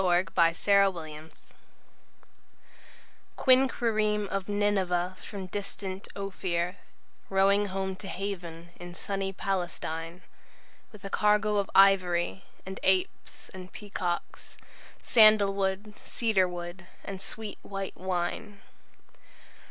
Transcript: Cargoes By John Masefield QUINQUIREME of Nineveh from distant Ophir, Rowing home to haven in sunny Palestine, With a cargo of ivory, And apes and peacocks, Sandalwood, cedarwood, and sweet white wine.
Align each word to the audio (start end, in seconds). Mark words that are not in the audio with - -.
Cargoes 0.01 0.33
By 0.33 0.51
John 0.51 0.95
Masefield 0.95 1.31
QUINQUIREME 3.37 4.29
of 4.29 4.49
Nineveh 4.49 5.15
from 5.21 5.45
distant 5.45 6.07
Ophir, 6.15 6.77
Rowing 7.29 7.67
home 7.67 7.95
to 7.97 8.07
haven 8.07 8.69
in 8.79 8.95
sunny 8.95 9.31
Palestine, 9.31 10.23
With 10.91 11.05
a 11.05 11.11
cargo 11.11 11.57
of 11.57 11.69
ivory, 11.75 12.45
And 12.65 12.79
apes 12.81 13.49
and 13.49 13.71
peacocks, 13.71 14.57
Sandalwood, 15.03 15.93
cedarwood, 15.99 16.87
and 17.05 17.21
sweet 17.21 17.59
white 17.61 17.95
wine. 17.95 18.59